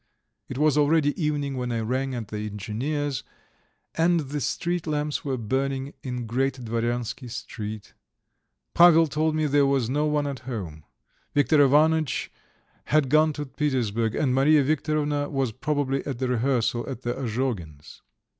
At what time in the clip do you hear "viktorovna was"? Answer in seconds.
14.63-15.51